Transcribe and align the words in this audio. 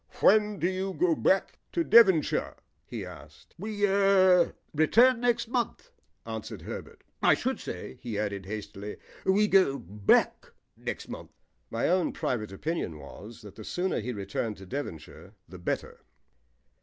"When 0.19 0.57
do 0.57 0.67
you 0.67 0.93
go 0.95 1.13
back 1.15 1.59
to 1.73 1.83
Devonshire?" 1.83 2.55
he 2.87 3.05
asked. 3.05 3.53
"We 3.59 3.85
er 3.85 4.55
return 4.73 5.19
next 5.19 5.47
month," 5.47 5.91
answered 6.25 6.63
Herbert. 6.63 7.03
"I 7.21 7.35
should 7.35 7.59
say," 7.59 7.99
he 8.01 8.17
added 8.17 8.47
hastily, 8.47 8.97
"we 9.25 9.47
go 9.47 9.77
back 9.77 10.53
next 10.75 11.07
month." 11.07 11.29
My 11.69 11.87
own 11.87 12.13
private 12.13 12.51
opinion 12.51 12.97
was 12.97 13.43
that 13.43 13.53
the 13.53 13.63
sooner 13.63 13.99
he 13.99 14.11
returned 14.11 14.57
to 14.57 14.65
Devonshire 14.65 15.35
the 15.47 15.59
better. 15.59 15.99